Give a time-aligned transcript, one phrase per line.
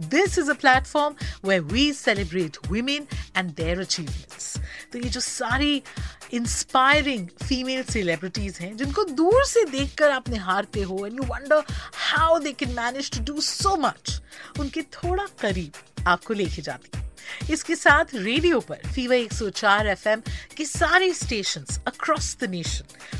[0.00, 1.14] this is a platform
[1.44, 4.56] where we celebrate women and their achievements
[4.92, 5.82] तो ये जो सारी
[6.34, 11.64] इंस्पायरिंग फीमेल सेलिब्रिटीज हैं जिनको दूर से देखकर आप निहारते हो and you wonder
[12.10, 14.20] how they can manage to do so much
[14.60, 17.04] उनके थोड़ा करीब आपको लेके जाती हूँ
[17.50, 20.20] इसके साथ रेडियो पर फीवर 104 एफएम
[20.56, 23.19] के सारे stations across the nation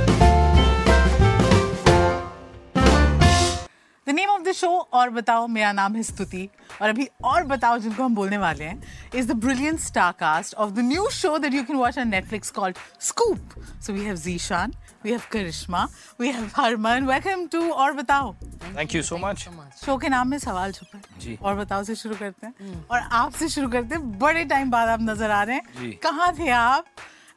[4.51, 6.47] the show और बताओ मेरा नाम है स्तुति
[6.81, 10.71] और अभी और बताओ जिनको हम बोलने वाले हैं is the brilliant star cast of
[10.71, 14.73] the new show that you can watch on Netflix called Scoop so we have Zeeshan
[15.03, 15.87] we have Karishma
[16.19, 18.33] we have Harman welcome to और बताओ.
[18.77, 19.47] Thank you so much
[19.85, 22.99] show के नाम में सवाल छुपा है। जी। और बताओ से शुरू करते हैं। और
[22.99, 26.85] आपसे शुरू करते हैं। बड़े टाइम बाद आप नज़र आ रहे हैं। कहाँ थे आप?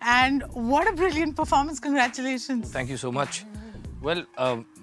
[0.03, 3.42] And what a brilliant performance congratulations thank you so much
[4.05, 4.25] well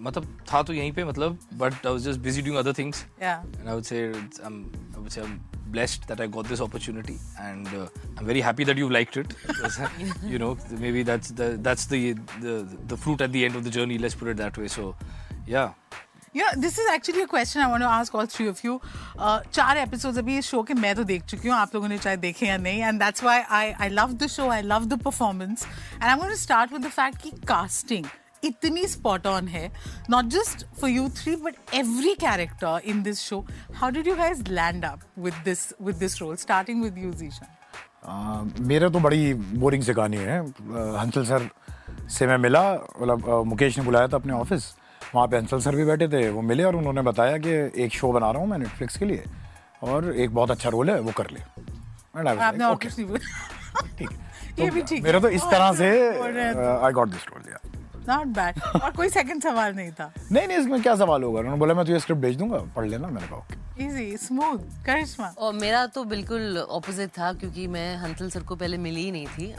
[0.07, 3.43] मतलब था तो यहीं पे मतलब but I was just busy doing other things या
[3.59, 4.59] and I would say it's, um,
[4.95, 5.37] I would say I'm
[5.77, 7.15] blessed that I got this opportunity,
[7.45, 7.87] and uh,
[8.17, 9.33] I'm very happy that you liked it.
[9.47, 9.79] Because,
[10.25, 10.51] you know,
[10.85, 12.01] maybe that's the that's the,
[12.45, 12.55] the
[12.93, 13.99] the fruit at the end of the journey.
[14.05, 14.69] Let's put it that way.
[14.69, 14.95] So,
[15.47, 15.73] yeah.
[16.35, 18.75] You know, this is actually a question I want to ask all three of you.
[19.19, 21.99] Uh, चार episodes अभी इस show के मैं तो देख चुकी हूँ आप लोगों ने
[21.99, 25.01] चाहे देखे या नहीं and that's why I I love the show I love the
[25.03, 28.05] performance and I want to start with the fact कि कास्टिंग
[28.44, 29.72] इतनी स्पॉट ऑन है
[30.10, 33.40] not just for you three but every character in this show
[33.76, 38.54] how did you guys land up with this with this role starting with you Zeeshan
[38.68, 40.40] मेरा तो बड़ी boring से कहानी है।
[41.00, 41.50] Hansal sir
[42.18, 44.74] से मैं मिला मतलब मुकेश ने बुलाया था अपने ऑफ़िस
[45.16, 47.50] वहाँ पे हंसल सर भी बैठे थे वो मिले और उन्होंने बताया कि
[47.84, 49.24] एक शो बना रहा हूँ मैं नेटफ्लिक्स के लिए
[49.84, 52.76] और एक बहुत अच्छा रोल है वो कर ले। And I was आपने like, और
[52.76, 53.20] "Okay, कुछ नहीं बोला
[53.98, 54.10] ठीक
[54.92, 55.90] तो मेरा तो इस तरह से
[56.86, 60.82] I got this role not bad और कोई सेकंड सवाल नहीं था। नहीं नहीं इसमें
[60.82, 61.40] क्या सवाल होगा?
[61.40, 65.28] उन्होंने बोला मैं तुझे स्क्रिप्ट भेज दूँगा पढ़ लेना मैंने कहा ओके इजी स्मूथ करिश्मा।
[65.38, 69.28] और मेरा तो बिल्कुल ऑपोजिट था क्योंकि मैं हंसल सर को पहले मिली ही नहीं
[69.28, 69.54] थी।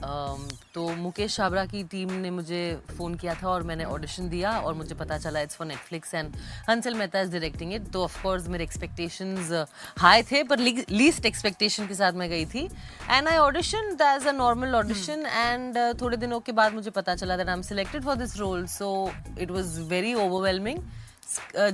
[0.74, 4.74] तो मुकेश छाबरा की टीम ने मुझे फ़ोन किया था और मैंने ऑडिशन दिया और
[4.74, 6.36] मुझे पता चला it's for Netflix and
[6.68, 9.52] Hansal Mehta is directing it तो ऑफ़ कोर्स मेरे एक्सपेक्टेशंस
[9.98, 12.64] हाई थे पर लीस्ट एक्सपेक्टेशन के साथ मैं गई थी।
[13.10, 17.36] And I audition as a normal audition and थोड़े दिनों के बाद मुझे पता चला
[17.36, 18.90] that I am selected for this role so
[19.38, 21.01] it was very overwhelming Uh,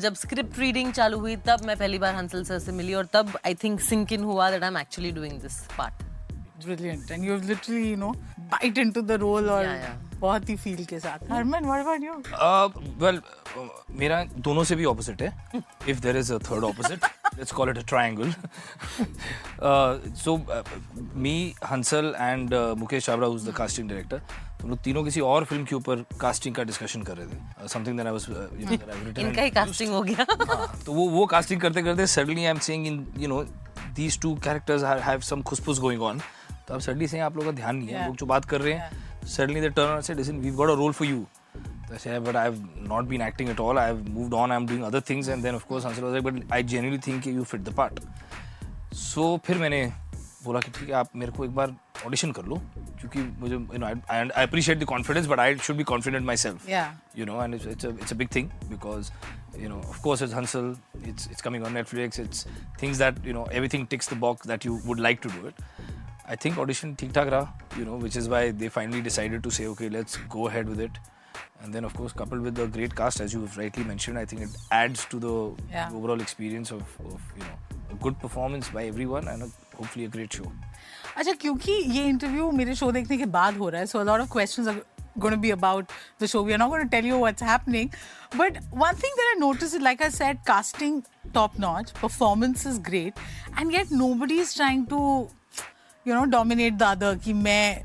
[0.00, 3.38] जब स्क्रिप्ट रीडिंग चालू हुई तब मैं पहली बार हंसल सर से मिली और तब
[3.47, 6.06] आई थिंक सिंक इन हुआ that I am actually doing this part
[6.62, 7.10] brilliant.
[7.14, 8.08] And you've literally you know
[8.53, 9.92] bite into the role और Yeah, yeah.
[10.20, 11.31] बहुत ही फील के साथ.
[11.32, 12.14] Harman what about you
[13.04, 13.20] well well,
[13.58, 15.32] uh, मेरा दोनों से भी ऑपोजिट है.
[15.88, 17.04] If there is a third opposite
[17.38, 18.34] let's call it a triangle
[20.16, 20.37] so
[21.16, 24.22] me Hansal and Mukesh Chhabra who's the casting director
[24.60, 27.97] तो लोग तीनों किसी और फ़िल्म के ऊपर कास्टिंग का डिस्कशन कर रहे थे। Something
[27.97, 30.25] that I was you know इनका ही कास्टिंग हो गया।
[30.87, 33.43] तो वो वो कास्टिंग करते करते suddenly I am saying in you know
[33.97, 36.20] these two characters have some खुसफुस going on
[36.69, 38.06] तो अब सडनली से आप लोगों का ध्यान नहीं है। Yeah.
[38.06, 40.93] लोग जो बात कर रहे हैं suddenly they turn say listen we got a role
[40.93, 41.25] for you
[41.97, 43.78] said, but I've not been acting at all.
[43.78, 44.53] I've moved on.
[44.53, 45.28] I'm doing other things.
[45.28, 48.00] And then, of course, Hansel was like, but I genuinely think you fit the part.
[48.93, 49.81] So, फिर मैंने
[50.44, 51.75] बोला कि ठीक है आप मेरे को एक बार
[52.06, 52.56] ऑडिशन कर लो
[53.00, 56.69] क्योंकि मुझे you know I I appreciate the confidence but I should be confident myself
[57.19, 59.11] you know and it's it's a big thing because
[59.58, 60.75] you know of course is Hansal
[61.08, 62.46] it's it's coming on Netflix it's
[62.82, 65.62] things that you know everything ticks the box that you would like to do it
[66.29, 69.50] I think audition ठीक ठाक रहा you know which is why they finally decided to
[69.50, 70.99] say okay let's go head with it
[71.63, 74.25] And then, of course, coupled with the great cast, as you have rightly mentioned, I
[74.31, 75.33] think it adds to the
[75.74, 75.91] Yeah.
[76.00, 76.81] overall experience of,
[77.12, 77.57] of you know
[77.95, 80.50] a good performance by everyone and a, hopefully a great show.
[81.18, 84.31] अच्छा क्योंकि ये interview मेरे show देखने के बाद हो रहा है so lot of
[84.31, 84.81] questions are
[85.24, 85.91] going to be about
[86.21, 86.39] the show.
[86.45, 87.89] We are not going to tell you what's happening.
[88.38, 90.95] But one thing that I noticed is, like I said, casting
[91.35, 93.19] top notch, performance is great,
[93.57, 95.01] and yet nobody is trying to,
[96.07, 97.83] you know dominate the other कि मैं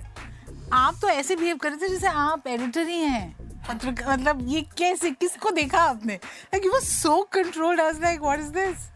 [0.75, 4.62] आप तो ऐसे behave कर रहे थे जैसे आप एडिटर ही हैं पत्रकार मतलब ये
[4.78, 6.14] कैसे किसको देखा आपने?
[6.14, 8.90] Like you was so controlled I was like what is this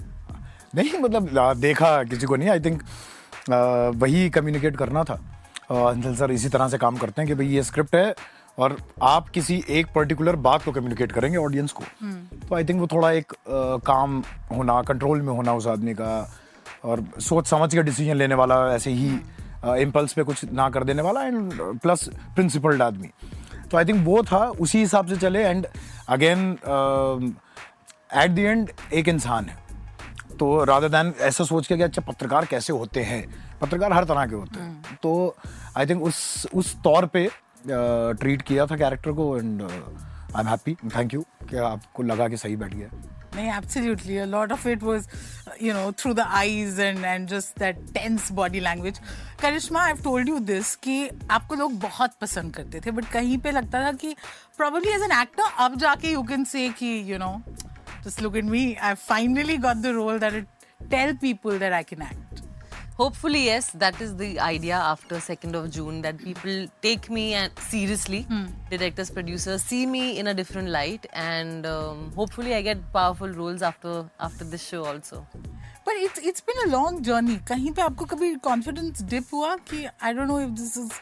[0.76, 2.50] नहीं मतलब देखा किसी को नहीं.
[2.50, 2.82] आई थिंक
[3.98, 5.14] वही कम्युनिकेट करना था.
[5.72, 8.14] आ, अंशल सर इसी तरह से काम करते हैं कि भाई ये स्क्रिप्ट है
[8.58, 11.84] और आप किसी एक पर्टिकुलर बात को कम्युनिकेट करेंगे ऑडियंस को.
[12.48, 13.34] तो आई थिंक वो थोड़ा एक
[13.86, 14.22] काम
[14.52, 16.12] होना कंट्रोल में होना उस आदमी का
[16.86, 19.10] और सोच समझ के डिसीज़न लेने वाला ऐसे ही
[19.82, 23.10] इम्पल्स पे कुछ ना कर देने वाला एंड प्लस प्रिंसिपल्ड आदमी.
[23.72, 25.68] तो आई थिंक वो था उसी हिसाब से चले and
[26.10, 26.52] again
[28.16, 29.58] at the end एक इंसान है।
[30.40, 33.24] तो राधा दैन ऐसा सोच के कि अच्छा पत्रकार कैसे होते हैं?
[33.62, 35.36] पत्रकार हर तरह के होते हैं। तो
[35.78, 37.28] आई थिंक उस उस तौर पे
[37.68, 42.38] ट्रीट किया था कैरेक्टर को and I am happy thank you कि आपको लगा कि
[42.38, 42.90] सही बैठ गया।
[43.37, 45.07] नहीं absolutely a lot of it was
[45.49, 49.01] uh, you know through the eyes and and just that tense body language
[49.43, 50.97] Karishma I told you this कि
[51.39, 54.15] आपको लोग बहुत पसंद करते थे बट कहीं पे लगता था कि
[54.61, 57.35] probably as an actor अब जाके you can say कि you know
[58.05, 60.47] just look at me I finally got the role that it
[60.91, 62.43] tell people that I can act
[62.97, 63.71] Hopefully, yes.
[63.85, 68.27] That is the idea after 2nd of June that people take me and seriously,
[68.71, 73.63] directors, producers, see me in a different light, and um, hopefully I get powerful roles
[73.63, 75.27] after after this show also.
[75.87, 79.89] but it's it's been a long journey कहीं पे आपको कभी confidence dip हुआ कि
[80.09, 80.93] I don't know if this is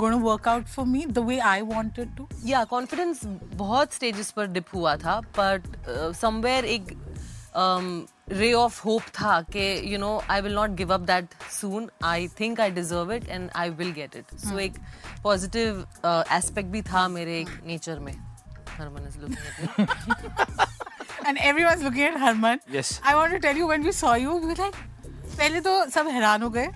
[0.00, 3.24] going to work out for me the way I wanted to या confidence
[3.62, 5.62] बहुत stages पर dip हुआ था बट
[6.20, 6.92] समवेयर एक
[7.57, 12.27] रे ऑफ़ होप था कि you know I will not give up that soon I
[12.39, 14.79] think I deserve it and I will get it so एक
[15.23, 18.13] पॉजिटिव एस्पेक्ट भी था मेरे एक नेचर में.
[18.69, 20.73] Harman is looking at
[21.27, 22.59] and everyone's looking at Harman.
[22.73, 22.89] Yes.
[23.03, 24.75] I want to tell you when we saw you, we were like,
[25.37, 26.67] पहले तो सब हैरान हो गए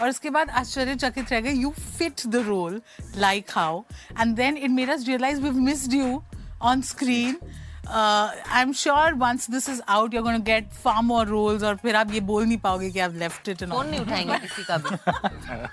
[0.00, 2.80] और उसके बाद आश्चर्यचकित रह गए you fit the role
[3.16, 3.82] like how
[4.20, 6.22] and then it made us realise we missed you
[6.62, 7.36] on screen
[7.89, 11.95] I am sure once this is out you gonna get far more roles और फिर
[11.95, 14.77] आप ये बोल नहीं पाओगे कि आप लेफ्ट इट एंड फोन नहीं उठाएंगे किसी का
[14.77, 14.95] भी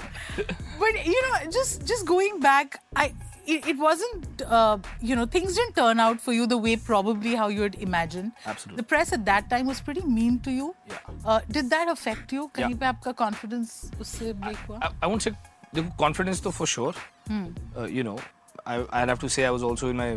[0.80, 3.06] but you know just just going back i
[3.52, 4.76] it, it wasn't uh,
[5.10, 8.32] you know things didn't turn out for you the way probably how you had imagined
[8.52, 8.76] Absolutely.
[8.80, 11.12] the press at that time was pretty mean to you Yeah.
[11.24, 12.80] uh, did that affect you कहीं Yeah.
[12.82, 15.34] पे आपका confidence उससे break हुआ I, I won't say
[15.78, 16.92] the confidence though for sure.
[17.38, 18.18] Uh, you know,
[18.66, 20.10] I, I'd have to say I was also in my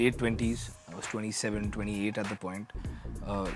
[0.00, 0.64] late 20s.
[0.95, 2.71] I was 27, 28 at the point.
[3.25, 3.49] Uh,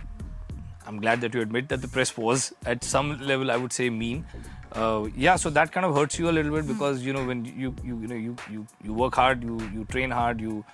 [0.86, 3.90] I'm glad that you admit that the press was at some level, I would say,
[3.90, 4.26] mean.
[4.74, 6.74] Uh, yeah, so that kind of hurts you a little bit hmm.
[6.74, 9.86] because you know when you you you know you you, you work hard, you you
[9.86, 10.66] train hard, you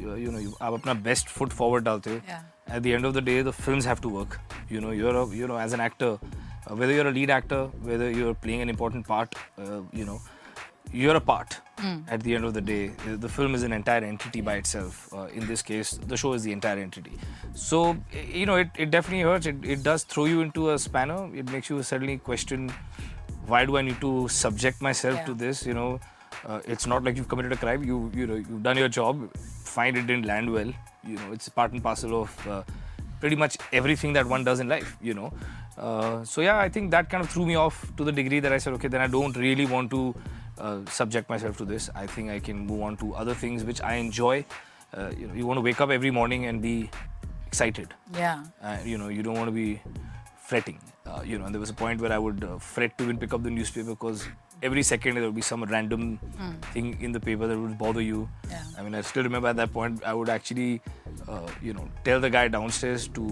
[0.00, 2.22] you, you know you have apna best foot forward dalte.
[2.26, 2.40] Yeah.
[2.66, 4.40] At the end of the day, the films have to work.
[4.68, 6.18] You know, you're a, you know as an actor,
[6.66, 10.20] uh, whether you're a lead actor, whether you're playing an important part, uh, you know,
[11.02, 11.60] you're a part.
[12.08, 12.82] At the end of the day,
[13.22, 14.98] the- film is an entire entity by itself.
[15.12, 17.14] Uh, in this case, the show is the entire entity.
[17.54, 17.96] So
[18.34, 19.46] you know, it, it definitely hurts.
[19.52, 21.18] It, it does throw you into a spanner.
[21.42, 22.70] It makes you suddenly question,
[23.46, 25.66] why do I need to subject myself to this?
[25.66, 26.00] You know,
[26.46, 27.82] uh, it's not like you've committed a crime.
[27.92, 29.26] You you know you've done your job.
[29.74, 30.72] Find it didn't land well.
[31.12, 32.62] You know, it's part and parcel of uh,
[33.20, 34.96] pretty much everything that one does in life.
[35.02, 35.32] You know,
[35.76, 38.52] uh, so yeah, I think that kind of threw me off to the degree that
[38.52, 40.14] I said, okay, then I don't really want to
[40.58, 41.90] uh, subject myself to this.
[41.94, 44.44] I think I can move on to other things which I enjoy.
[44.96, 46.90] Uh, you know, you want to wake up every morning and be
[47.46, 47.94] excited.
[48.14, 48.44] Yeah.
[48.62, 49.80] Uh, you know you don't want to be
[50.38, 50.78] fretting.
[51.06, 53.18] Uh, you know and there was a point where i would uh, fret to even
[53.22, 54.26] pick up the newspaper because
[54.62, 56.18] every second there would be some random
[56.72, 58.26] thing in the paper that would bother you.
[58.50, 58.62] Yeah.
[58.78, 60.80] i mean i still remember at that point i would actually
[61.28, 63.26] uh, you know tell the guy downstairs to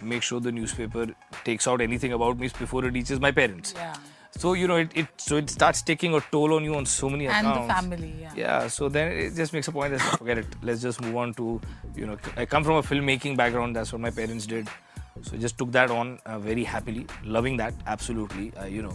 [0.00, 1.06] make sure the newspaper
[1.44, 3.74] takes out anything about me before it reaches my parents.
[3.76, 3.96] Yeah
[4.35, 7.09] so you know it, it so it starts taking a toll on you on so
[7.09, 10.01] many and the accounts family yeah yeah so then it just makes a point that
[10.17, 11.59] forget it let's just move on to
[11.95, 14.67] you know i come from a filmmaking background that's what my parents did
[15.23, 18.93] so I just took that on uh, very happily loving that absolutely uh, you know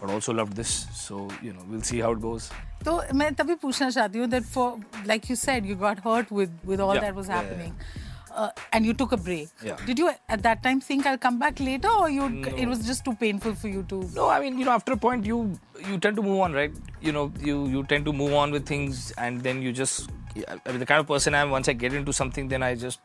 [0.00, 2.50] but also loved this so you know we'll see how it goes
[2.84, 4.66] तो मैं तभी पूछना चाहती हूँ that for
[5.06, 7.72] like you said you got hurt with with all Yeah, that was yeah, yeah.
[8.33, 9.49] Uh, and you took a break.
[9.63, 9.77] Yeah.
[9.85, 12.29] did you at that time think I'll come back later or you
[12.61, 13.99] it was just too painful for you to?
[14.15, 15.37] No i mean you know after a point you
[15.89, 16.71] you tend to move on right?
[17.01, 20.71] You know you you tend to move on with things and then you just I
[20.71, 22.99] mean, the kind of person i am once i get into something then i just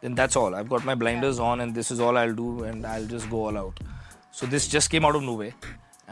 [0.00, 0.54] then that's all.
[0.54, 3.46] I've got my blinders on and this is all i'll do and i'll just go
[3.46, 3.80] all out.
[4.30, 5.54] So this just came out of nowhere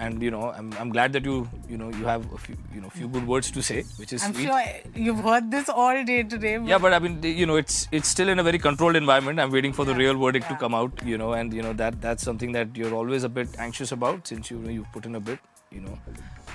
[0.03, 1.34] and you know i'm, I'm glad that you
[1.72, 4.24] you know you have a few you know few good words to say which is
[4.27, 4.62] I'm sweet sure
[5.08, 6.53] you've heard this all day today.
[6.58, 9.44] but- yeah but i mean you know it's it's still in a very controlled environment
[9.46, 10.60] i'm waiting for the Yeah, real verdict to yeah.
[10.63, 13.60] come out you know and you know that that's something that you're always a bit
[13.68, 15.39] anxious about since you know you've put in a bit
[15.72, 15.98] you know.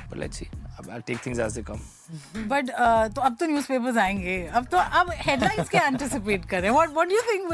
[0.08, 0.46] But let's see.
[0.78, 1.80] I'll I'll take things as they come.
[2.50, 2.68] But
[3.14, 7.14] तो अब तो newspapers आएंगे अब तो अब headlines क्या anticipate करें what what do
[7.14, 7.52] you think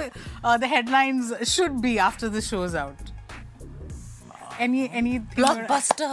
[0.60, 3.10] the headlines should be after the show's out
[4.60, 6.10] Any any Blockbuster.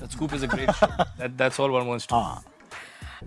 [0.00, 0.88] That scoop is a great show.
[1.18, 2.14] That, that's all one wants to.
[2.14, 2.42] हाँ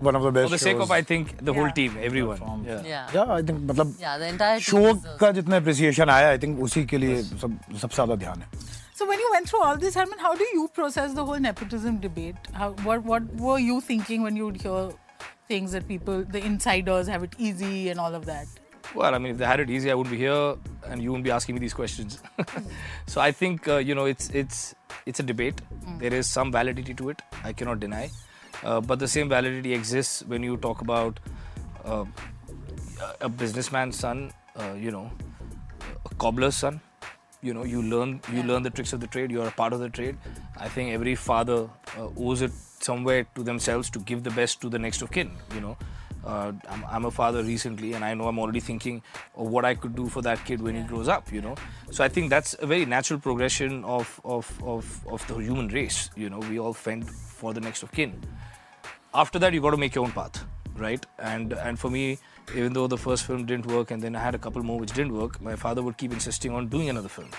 [0.03, 1.73] one of the For best the sake of, I think, the whole Yeah.
[1.79, 2.37] team, everyone.
[2.41, 2.67] Performed.
[2.71, 2.85] Yeah.
[2.91, 3.15] Yeah.
[3.15, 6.37] या I think मतलब Yeah, the entire show team deserves- का जितना appreciation आया I
[6.45, 8.69] think उसी के लिए सब सबसे ज्यादा ध्यान है
[9.01, 11.95] So when you went through all this, Herman, how do you process the whole nepotism
[12.07, 12.49] debate?
[12.61, 14.81] How what what were you thinking when you would hear
[15.53, 18.59] things that people, the insiders, have it easy and all of that?
[18.94, 20.54] Well, I mean, if they had it easy, I wouldn't be here,
[20.86, 22.22] and you wouldn't be asking me these questions.
[23.06, 24.74] so I think uh, you know it's it's
[25.06, 25.60] it's a debate.
[25.98, 27.22] There is some validity to it.
[27.44, 28.10] I cannot deny,
[28.64, 31.20] uh, but the same validity exists when you talk about
[31.84, 32.04] uh,
[33.20, 34.32] a businessman's son.
[34.56, 35.10] Uh, you know,
[36.10, 36.80] a cobbler's son.
[37.42, 39.30] You know, you learn you learn the tricks of the trade.
[39.30, 40.16] You are a part of the trade.
[40.56, 44.68] I think every father uh, owes it somewhere to themselves to give the best to
[44.68, 45.30] the next of kin.
[45.54, 45.76] You know,
[46.26, 49.02] uh, I'm, I'm a father recently, and I know I'm already thinking
[49.36, 51.32] of what I could do for that kid when he grows up.
[51.32, 51.54] You know,
[51.90, 56.10] so I think that's a very natural progression of of of, of the human race.
[56.16, 58.20] You know, we all fend for the next of kin.
[59.14, 60.44] After that you got to make your own path
[60.78, 61.04] right?
[61.18, 62.18] And and for me
[62.54, 64.92] even though the first film didn't work and then i had a couple more which
[64.92, 67.30] didn't work my father would keep insisting on doing another film.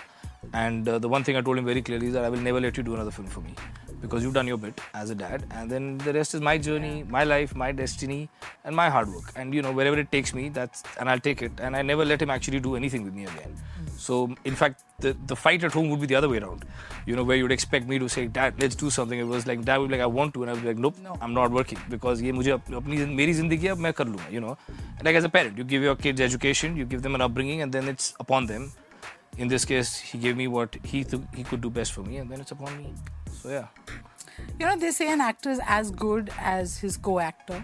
[0.53, 2.61] And uh, the one thing i told him very clearly is that i will never
[2.61, 3.53] let you do another film for me
[4.01, 5.45] because you've done your bit as a dad.
[5.51, 8.29] And then the rest is my journey my life my destiny
[8.63, 9.31] and my hard work.
[9.35, 11.51] And you know wherever it takes me that's and i'll take it.
[11.59, 13.55] And i never let him actually do anything with me again.
[13.55, 13.99] Mm.
[13.99, 16.65] so in fact the, the fight at home would be the other way around.
[17.05, 19.19] You know where you'd expect me to say dad let's do something.
[19.19, 20.77] It was like dad would be like i want to and i would be like
[20.77, 21.17] nope no.
[21.21, 22.51] i'm not working because ye mujhe
[22.81, 24.57] apni meri zindagi ab main kar you know?
[24.97, 27.61] And like as a parent you give your kids education you give them an upbringing
[27.61, 28.71] and then it's upon them.
[29.37, 32.17] In this case he gave me what he th- he could do best for me
[32.17, 32.93] and then it's upon me.
[33.43, 33.67] So yeah
[34.59, 37.57] You know, they say an actor is as good as his co-actor.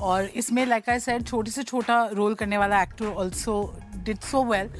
[0.00, 3.54] और इसमें like I said, छोटे से छोटा role करने वाला actor also
[4.08, 4.70] did so well.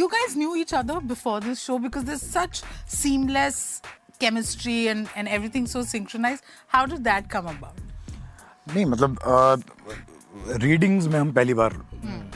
[0.00, 2.62] You guys knew each other before this show because there's such
[2.96, 3.82] seamless
[4.18, 6.44] chemistry and, and everything so synchronized.
[6.68, 7.80] How did that come about?
[8.74, 9.18] नहीं मतलब
[10.62, 11.80] readings में हम पहली बार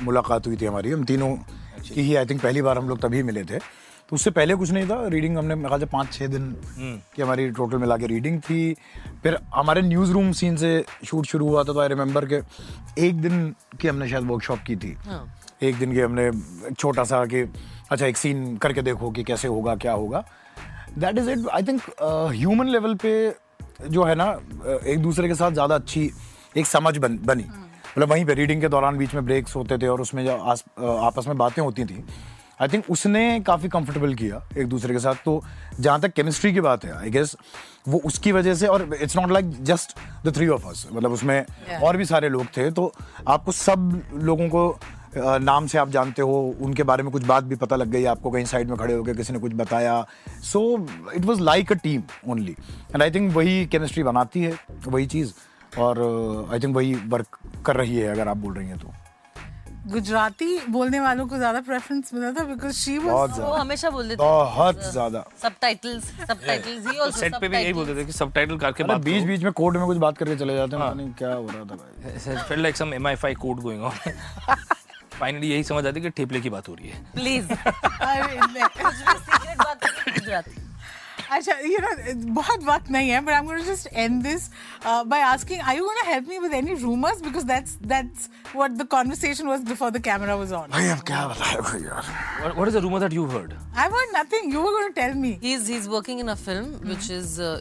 [0.03, 1.35] मुलाकात हुई थी हमारी हम तीनों
[1.89, 3.59] की ही आई थिंक पहली बार हम लोग तभी मिले थे
[4.09, 7.51] तो उससे पहले कुछ नहीं था। रीडिंग हमने मेरे ख्याल पाँच छः दिन की हमारी
[7.51, 8.75] टोटल मिला के रीडिंग थी।
[9.23, 12.41] फिर हमारे न्यूज़ रूम सीन से शूट शुरू हुआ था तो आई रिमेंबर के
[13.07, 14.97] एक दिन की हमने शायद वर्कशॉप की थी।
[15.63, 16.31] एक दिन की हमने
[16.73, 17.41] छोटा सा कि
[17.91, 20.25] अच्छा एक सीन करके देखो कि कैसे होगा क्या होगा।
[20.99, 21.81] That is it I think
[22.33, 23.13] human level पे
[23.89, 26.11] जो है ना uh, एक दूसरे के साथ ज़्यादा अच्छी
[26.57, 29.89] एक समझ बन, बनी। मतलब वहीं पे रीडिंग के दौरान बीच में ब्रेक्स होते थे
[29.89, 32.05] और उसमें जो आस, uh, आपस में बातें होती थी।
[32.65, 35.43] आई थिंक उसने काफ़ी कंफर्टेबल किया एक दूसरे के साथ। तो
[35.81, 37.37] जहाँ तक केमिस्ट्री की बात है आई गेस
[37.89, 41.45] वो उसकी वजह से और it's not like just the three of us मतलब उसमें
[41.45, 41.83] Yeah.
[41.83, 42.93] और भी सारे लोग थे। तो
[43.29, 44.79] आपको सब लोगों को
[45.17, 48.31] नाम से आप जानते हो उनके बारे में कुछ बात भी पता लग गई आपको
[48.31, 50.05] कहीं साइड में खड़े होकर किसी ने कुछ बताया।
[50.45, 50.63] So
[51.17, 52.57] it was like a team only
[52.95, 54.55] and I think वही केमिस्ट्री बनाती है
[54.87, 55.33] वही चीज़।
[55.79, 56.01] और
[56.53, 58.93] आई थिंक वही वर्क कर रही है अगर आप बोल रही हैं तो।
[59.93, 64.23] गुजराती बोलने वालों को ज़्यादा प्रेफरेंस मिला था बिकॉज़ शी वाज वो हमेशा बोल देते
[64.23, 68.85] बहुत ज़्यादा। सबटाइटल्स सबटाइटल्स ही आल्सो सेट पे भी यही बोलते थे कि सबटाइटल करके
[68.85, 71.33] बात बीच बीच में कोर्ट में कुछ बात करके चले जाते हैं पता नहीं क्या
[71.33, 73.95] हो रहा था भाई। Felt like some MI5 code going on.
[75.21, 79.85] Finally यही समझ आती है कि ठेपले की बात हो रही है। प्लीज़ सीक्रेट बात
[80.09, 80.57] गुजराती।
[81.38, 81.94] अच्छा you know
[82.36, 84.46] बहुत वक्त नहीं है but I'm going to just end this
[84.84, 88.30] uh, by asking are you going to help me with any rumors because that's that's
[88.62, 92.14] what the conversation was before the camera was on भाई अब क्या बताया कोई यार
[92.44, 93.54] What, what is the rumor that you've heard?
[93.84, 96.72] I've heard nothing you were going to tell me he's he's working in a film
[96.94, 97.60] which is uh,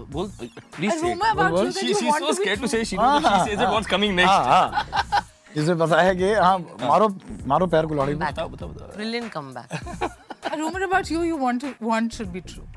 [0.00, 1.10] Uh, Bol, uh, please A say.
[1.10, 2.72] rumor about you that she, you she's want so to be scared to true.
[2.72, 4.30] say she knows that she says it what's coming next.
[4.30, 5.22] हाँ हाँ
[5.54, 6.58] जिसे पता है कि हाँ
[6.90, 7.08] मारो
[7.52, 8.32] मारो पैर को लड़ी back.
[8.34, 10.16] बताओ बताओ बताओ brilliant comeback
[10.51, 12.67] a rumor about you you want to want should be true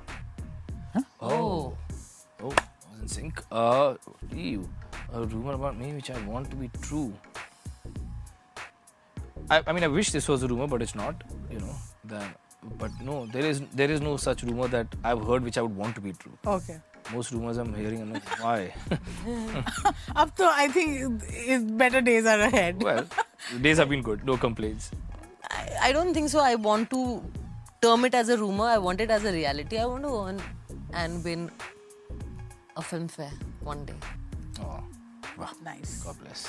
[1.20, 1.76] oh
[2.44, 3.42] Oh, I was in sync.
[3.50, 3.94] Uh,
[4.30, 4.68] ew.
[5.12, 7.12] A rumor about me which I want to be true.
[9.50, 11.22] I, I mean, I wish this was a rumor, but it's not.
[11.50, 12.38] You know, that.
[12.78, 15.76] But no, there is there is no such rumor that I've heard which I would
[15.76, 16.36] want to be true.
[16.46, 16.76] okay
[17.12, 18.74] Most rumors I'm hearing, I'm like, why?
[20.16, 23.04] up to I think is better days are ahead well,
[23.60, 24.24] days have been good.
[24.24, 24.90] No complaints.
[25.50, 27.22] I, I don't think so I want to
[27.84, 30.38] term it as a rumor I want it as a reality I want to earn
[31.02, 31.46] and win
[32.76, 33.32] a film fair
[33.72, 33.98] one day
[34.64, 34.80] Oh,
[35.38, 35.50] wow.
[35.70, 36.44] nice God bless.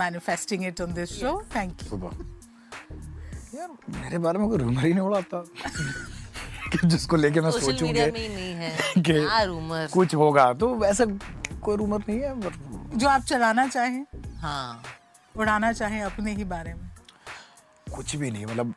[0.00, 2.10] manifesting it on this show thank you सुबह
[3.54, 3.68] यार
[4.00, 5.38] मेरे बारे में कोई rumour ही नहीं उड़ाता
[6.72, 11.04] कि जिसको लेके मैं सोचूँगे में ही नहीं है कि कुछ होगा तो वैसा
[11.64, 14.04] कोई रूमर नहीं है जो आप चलाना चाहें
[14.42, 14.82] हाँ
[15.36, 16.87] उड़ाना चाहें अपने ही बारे में
[17.98, 18.74] कुछ भी नहीं मतलब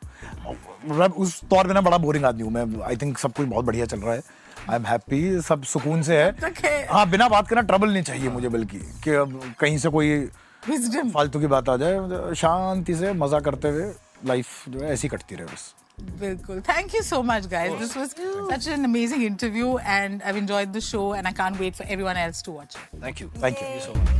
[0.86, 3.64] मतलब उस तौर पे ना बड़ा बोरिंग आदमी हूँ मैं। आई थिंक सब कुछ बहुत
[3.64, 4.22] बढ़िया चल रहा है।
[4.70, 8.48] आई एम हैप्पी सब सुकून से है। हाँ। बिना बात करना ट्रबल नहीं चाहिए मुझे
[8.48, 10.24] बल्कि कि अब कहीं से कोई
[10.64, 13.92] फालतू की बात आ जाए शांति से मज़ा करते हुए
[14.26, 15.74] लाइफ जो है ऐसी कटती रहे बस।
[16.20, 18.14] बिल्कुल। Thank you so much guys this was
[18.52, 22.22] such an amazing interview and I've enjoyed the show and I can't wait for everyone
[22.24, 22.96] else to watch it.
[23.04, 23.28] Thank you.
[23.44, 24.10] Thank you so much.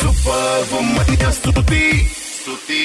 [0.00, 1.86] Superwoman स्तुति
[2.18, 2.84] स्तुति